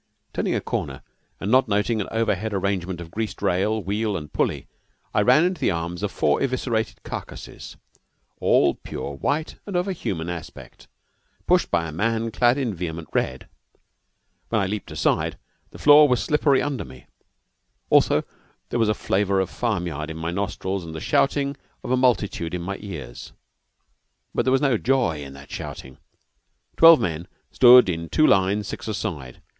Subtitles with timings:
[0.33, 1.03] Turning a corner,
[1.39, 4.67] and not noting an overhead arrangement of greased rail, wheel, and pulley,
[5.13, 7.77] I ran into the arms of four eviscerated carcasses,
[8.39, 10.87] all pure white and of a human aspect,
[11.45, 13.47] pushed by a man clad in vehement red.
[14.49, 15.37] When I leaped aside,
[15.69, 17.05] the floor was slippery under me.
[17.91, 18.23] Also
[18.69, 21.95] there was a flavor of farm yard in my nostrils and the shouting of a
[21.95, 23.33] multitude in my ears.
[24.33, 25.99] But there was no joy in that shouting.
[26.75, 29.43] Twelve men stood in two lines six a side.